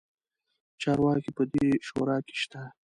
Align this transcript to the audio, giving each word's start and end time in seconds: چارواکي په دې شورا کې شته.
چارواکي 0.81 1.31
په 1.37 1.43
دې 1.51 1.67
شورا 1.87 2.17
کې 2.25 2.35
شته. 2.41 2.61